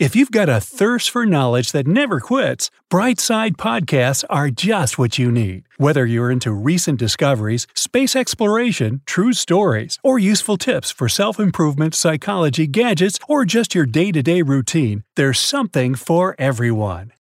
[0.00, 5.20] If you've got a thirst for knowledge that never quits, Brightside Podcasts are just what
[5.20, 5.68] you need.
[5.76, 11.94] Whether you're into recent discoveries, space exploration, true stories, or useful tips for self improvement,
[11.94, 17.12] psychology, gadgets, or just your day to day routine, there's something for everyone.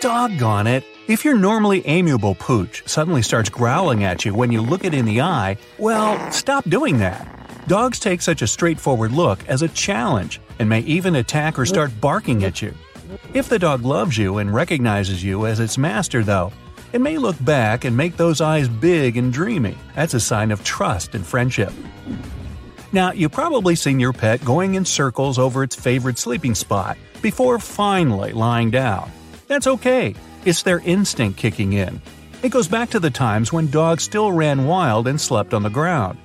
[0.00, 0.82] Doggone it!
[1.08, 5.04] If your normally amiable pooch suddenly starts growling at you when you look it in
[5.04, 7.28] the eye, well, stop doing that.
[7.66, 11.90] Dogs take such a straightforward look as a challenge and may even attack or start
[12.00, 12.72] barking at you.
[13.34, 16.52] If the dog loves you and recognizes you as its master, though,
[16.92, 19.76] it may look back and make those eyes big and dreamy.
[19.96, 21.72] That's a sign of trust and friendship.
[22.92, 27.58] Now, you've probably seen your pet going in circles over its favorite sleeping spot before
[27.58, 29.10] finally lying down.
[29.48, 32.00] That's okay, it's their instinct kicking in.
[32.42, 35.70] It goes back to the times when dogs still ran wild and slept on the
[35.70, 36.18] ground.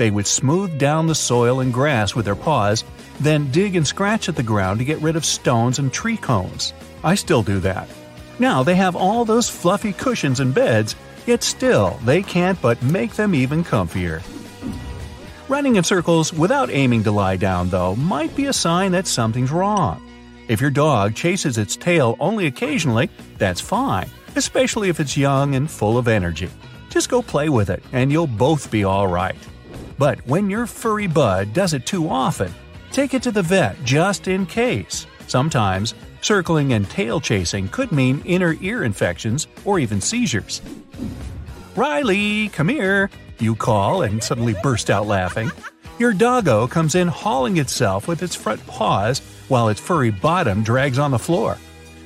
[0.00, 2.84] They would smooth down the soil and grass with their paws,
[3.20, 6.72] then dig and scratch at the ground to get rid of stones and tree cones.
[7.04, 7.86] I still do that.
[8.38, 13.12] Now they have all those fluffy cushions and beds, yet still they can't but make
[13.12, 14.22] them even comfier.
[15.50, 19.52] Running in circles without aiming to lie down, though, might be a sign that something's
[19.52, 20.02] wrong.
[20.48, 25.70] If your dog chases its tail only occasionally, that's fine, especially if it's young and
[25.70, 26.48] full of energy.
[26.88, 29.36] Just go play with it, and you'll both be alright.
[30.00, 32.54] But when your furry bud does it too often,
[32.90, 35.06] take it to the vet just in case.
[35.26, 35.92] Sometimes,
[36.22, 40.62] circling and tail chasing could mean inner ear infections or even seizures.
[41.76, 45.50] Riley, come here, you call and suddenly burst out laughing.
[45.98, 50.98] Your doggo comes in hauling itself with its front paws while its furry bottom drags
[50.98, 51.58] on the floor.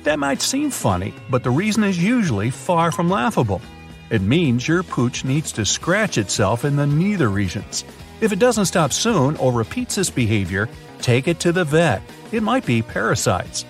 [0.03, 3.61] That might seem funny, but the reason is usually far from laughable.
[4.09, 7.83] It means your pooch needs to scratch itself in the neither regions.
[8.21, 12.01] If it doesn't stop soon or repeats this behavior, take it to the vet.
[12.31, 13.65] It might be parasites.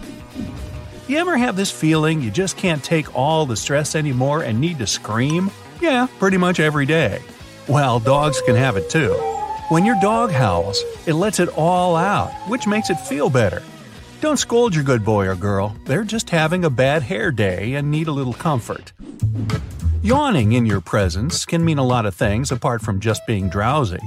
[1.08, 4.80] You ever have this feeling you just can't take all the stress anymore and need
[4.80, 5.52] to scream?
[5.82, 7.22] Yeah, pretty much every day.
[7.68, 9.14] Well, dogs can have it too.
[9.70, 13.64] When your dog howls, it lets it all out, which makes it feel better.
[14.22, 17.90] Don't scold your good boy or girl, they're just having a bad hair day and
[17.90, 18.92] need a little comfort.
[20.06, 23.98] Yawning in your presence can mean a lot of things apart from just being drowsy.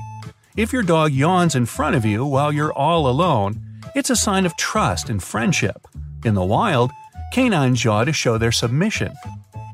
[0.57, 3.61] If your dog yawns in front of you while you're all alone,
[3.97, 5.89] it's a sign of trust and friendship.
[6.25, 6.93] In the wild,
[7.33, 9.13] canines yaw to show their submission.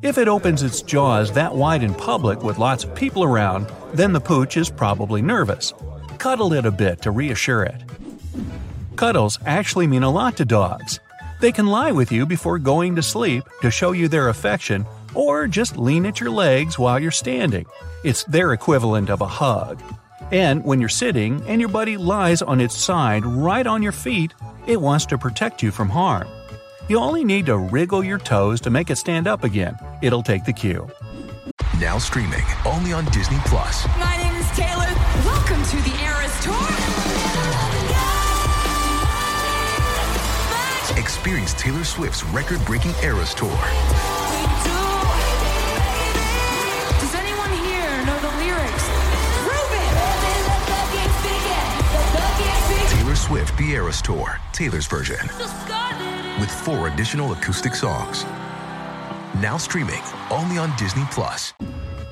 [0.01, 4.15] If it opens its jaws that wide in public with lots of people around, then
[4.15, 5.75] the pooch is probably nervous.
[6.17, 7.83] Cuddle it a bit to reassure it.
[8.97, 11.01] Cuddles actually mean a lot to dogs.
[11.43, 15.47] They can lie with you before going to sleep to show you their affection or
[15.47, 17.67] just lean at your legs while you're standing.
[18.03, 19.83] It's their equivalent of a hug.
[20.33, 24.35] And when you're sitting and your buddy lies on its side right on your feet,
[24.67, 26.27] it wants to protect you from harm.
[26.89, 29.79] You only need to wriggle your toes to make it stand up again.
[30.03, 30.89] It'll take the cue.
[31.81, 33.87] Now streaming only on Disney Plus.
[33.99, 34.89] My name is Taylor.
[35.25, 36.55] Welcome to the Eras Tour.
[40.99, 44.24] Experience Taylor Swift's record-breaking Eras Tour.
[53.25, 55.17] Swift Eras Tour, Taylor's version,
[56.39, 58.25] with four additional acoustic songs.
[59.41, 61.55] Now streaming only on Disney Plus.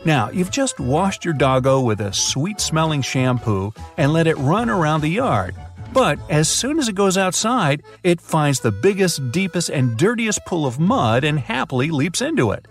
[0.06, 4.70] Now, you've just washed your doggo with a sweet smelling shampoo and let it run
[4.70, 5.54] around the yard.
[5.92, 10.64] But as soon as it goes outside, it finds the biggest, deepest, and dirtiest pool
[10.64, 12.66] of mud and happily leaps into it.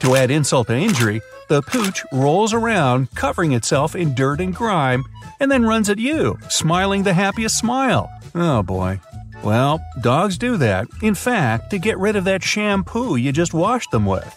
[0.00, 5.04] To add insult to injury, the pooch rolls around, covering itself in dirt and grime,
[5.40, 8.10] and then runs at you, smiling the happiest smile.
[8.34, 9.00] Oh boy.
[9.42, 13.90] Well, dogs do that, in fact, to get rid of that shampoo you just washed
[13.90, 14.34] them with.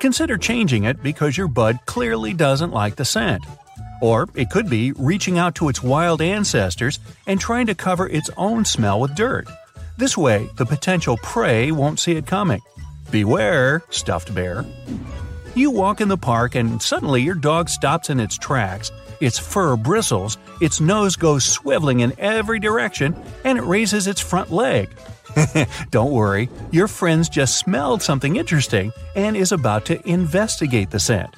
[0.00, 3.44] Consider changing it because your bud clearly doesn't like the scent.
[4.02, 6.98] Or it could be reaching out to its wild ancestors
[7.28, 9.46] and trying to cover its own smell with dirt.
[9.96, 12.60] This way, the potential prey won't see it coming.
[13.12, 14.64] Beware, stuffed bear.
[15.54, 18.90] You walk in the park and suddenly your dog stops in its tracks,
[19.20, 23.14] its fur bristles, its nose goes swiveling in every direction,
[23.44, 24.88] and it raises its front leg.
[25.90, 31.34] Don't worry, your friend's just smelled something interesting and is about to investigate the scent.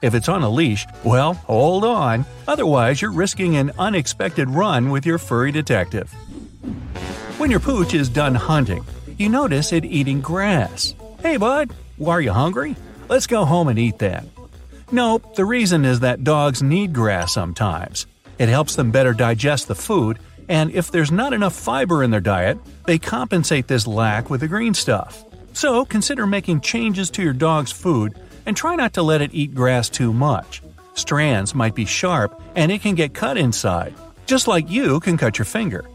[0.00, 2.24] If it's on a leash, well, hold on.
[2.46, 6.10] Otherwise, you're risking an unexpected run with your furry detective.
[7.36, 8.84] When your pooch is done hunting,
[9.18, 10.94] you notice it eating grass.
[11.20, 12.74] Hey, bud, why are you hungry?
[13.08, 14.26] Let's go home and eat that.
[14.92, 18.06] Nope, the reason is that dogs need grass sometimes.
[18.38, 20.18] It helps them better digest the food,
[20.48, 24.48] and if there's not enough fiber in their diet, they compensate this lack with the
[24.48, 25.24] green stuff.
[25.54, 28.14] So consider making changes to your dog's food
[28.44, 30.62] and try not to let it eat grass too much.
[30.92, 33.94] Strands might be sharp and it can get cut inside,
[34.26, 35.88] just like you can cut your finger.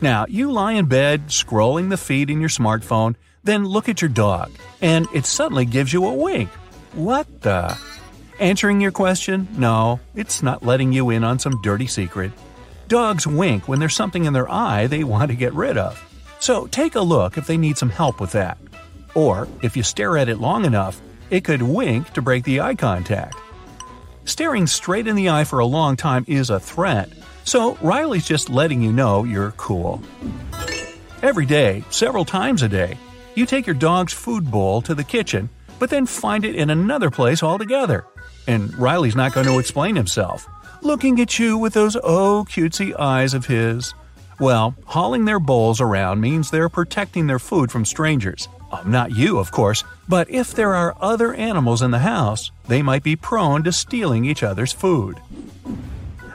[0.00, 3.14] Now, you lie in bed, scrolling the feed in your smartphone,
[3.44, 4.50] then look at your dog,
[4.80, 6.48] and it suddenly gives you a wink.
[6.94, 7.78] What the?
[8.40, 9.46] Answering your question?
[9.52, 12.32] No, it's not letting you in on some dirty secret.
[12.88, 16.02] Dogs wink when there's something in their eye they want to get rid of.
[16.40, 18.58] So take a look if they need some help with that.
[19.14, 21.00] Or, if you stare at it long enough,
[21.30, 23.36] it could wink to break the eye contact.
[24.24, 27.10] Staring straight in the eye for a long time is a threat,
[27.44, 30.02] so Riley's just letting you know you're cool.
[31.22, 32.98] Every day, several times a day,
[33.36, 35.48] you take your dog's food bowl to the kitchen,
[35.78, 38.06] but then find it in another place altogether.
[38.46, 40.46] And Riley's not going to explain himself,
[40.82, 43.94] looking at you with those oh cutesy eyes of his.
[44.40, 48.48] Well, hauling their bowls around means they're protecting their food from strangers.
[48.72, 52.82] Oh, not you, of course, but if there are other animals in the house, they
[52.82, 55.20] might be prone to stealing each other's food.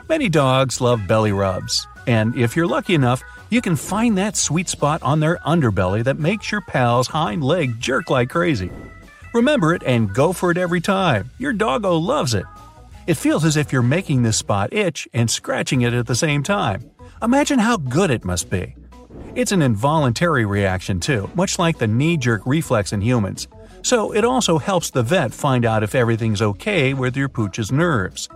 [0.08, 4.68] Many dogs love belly rubs, and if you're lucky enough, you can find that sweet
[4.68, 8.70] spot on their underbelly that makes your pal's hind leg jerk like crazy.
[9.34, 11.30] Remember it and go for it every time.
[11.38, 12.46] Your doggo loves it.
[13.06, 16.42] It feels as if you're making this spot itch and scratching it at the same
[16.42, 16.90] time.
[17.22, 18.76] Imagine how good it must be.
[19.34, 23.48] It's an involuntary reaction too, much like the knee jerk reflex in humans.
[23.82, 28.28] So it also helps the vet find out if everything's okay with your pooch's nerves.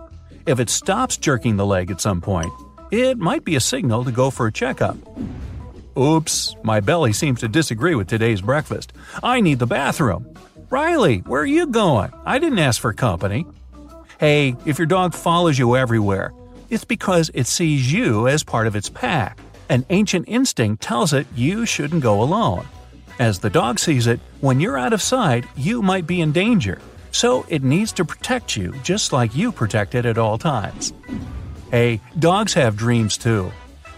[0.45, 2.51] If it stops jerking the leg at some point,
[2.91, 4.97] it might be a signal to go for a checkup.
[5.97, 8.93] Oops, my belly seems to disagree with today's breakfast.
[9.23, 10.27] I need the bathroom.
[10.69, 12.11] Riley, where are you going?
[12.25, 13.45] I didn't ask for company.
[14.19, 16.33] Hey, if your dog follows you everywhere,
[16.69, 19.37] it's because it sees you as part of its pack.
[19.69, 22.65] An ancient instinct tells it you shouldn't go alone.
[23.19, 26.79] As the dog sees it, when you're out of sight, you might be in danger.
[27.11, 30.91] So it needs to protect you just like you protect it at all times.
[31.75, 33.51] Hey, dogs have dreams too.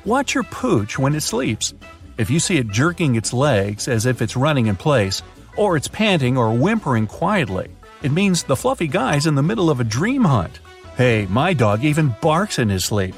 [0.04, 1.76] Watch your pooch when it sleeps.
[2.18, 5.22] If you see it jerking its legs as if it's running in place,
[5.56, 7.70] or it's panting or whimpering quietly,
[8.02, 10.60] it means the fluffy guy's in the middle of a dream hunt.
[10.96, 13.14] Hey, my dog even barks in his sleep.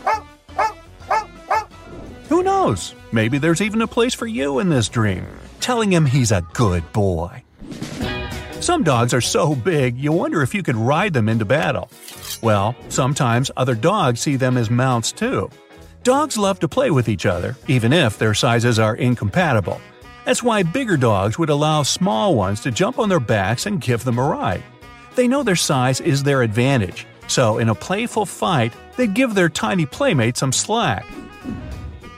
[2.27, 2.93] Who knows?
[3.13, 5.25] Maybe there's even a place for you in this dream,
[5.61, 7.43] telling him he's a good boy.
[8.59, 11.89] Some dogs are so big, you wonder if you could ride them into battle.
[12.41, 15.49] Well, sometimes other dogs see them as mounts too.
[16.03, 19.81] Dogs love to play with each other, even if their sizes are incompatible.
[20.25, 24.03] That's why bigger dogs would allow small ones to jump on their backs and give
[24.03, 24.63] them a ride.
[25.15, 29.49] They know their size is their advantage, so in a playful fight, they give their
[29.49, 31.05] tiny playmate some slack.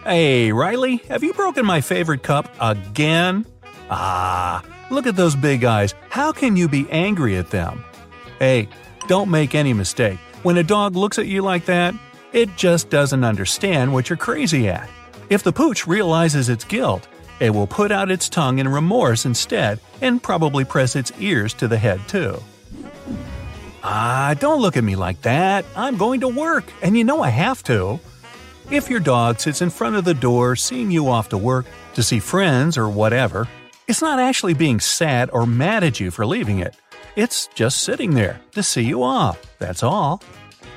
[0.04, 3.46] Hey, Riley, have you broken my favorite cup again?
[3.90, 5.94] Ah, look at those big eyes.
[6.10, 7.84] How can you be angry at them?
[8.40, 8.68] Hey,
[9.08, 10.20] don't make any mistake.
[10.44, 11.94] When a dog looks at you like that,
[12.34, 14.90] it just doesn't understand what you're crazy at.
[15.30, 17.08] If the pooch realizes its guilt,
[17.40, 21.68] it will put out its tongue in remorse instead and probably press its ears to
[21.68, 22.42] the head too.
[23.84, 25.66] Ah, don't look at me like that.
[25.76, 28.00] I'm going to work, and you know I have to.
[28.70, 32.04] If your dog sits in front of the door seeing you off to work, to
[32.04, 33.48] see friends, or whatever,
[33.88, 36.76] it's not actually being sad or mad at you for leaving it.
[37.16, 40.24] It's just sitting there to see you off, that's all.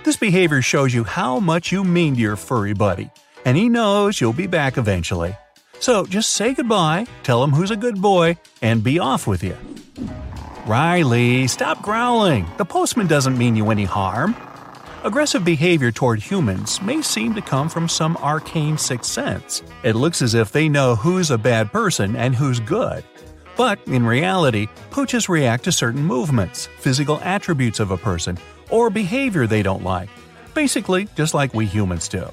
[0.03, 3.11] This behavior shows you how much you mean to your furry buddy,
[3.45, 5.37] and he knows you'll be back eventually.
[5.79, 9.57] So just say goodbye, tell him who's a good boy, and be off with you.
[10.67, 12.47] Riley, stop growling.
[12.57, 14.35] The postman doesn't mean you any harm.
[15.05, 19.63] Aggressive behavior toward humans may seem to come from some arcane sixth sense.
[19.85, 23.05] It looks as if they know who's a bad person and who's good.
[23.57, 28.39] But in reality, pooches react to certain movements, physical attributes of a person,
[28.71, 30.09] or behavior they don't like.
[30.55, 32.27] Basically, just like we humans do.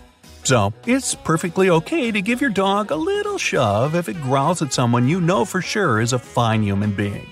[0.43, 4.73] So, it's perfectly okay to give your dog a little shove if it growls at
[4.73, 7.27] someone you know for sure is a fine human being.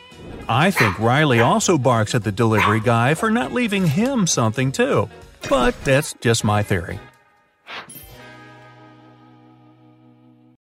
[0.47, 5.09] I think Riley also barks at the delivery guy for not leaving him something too.
[5.49, 6.99] But that's just my theory.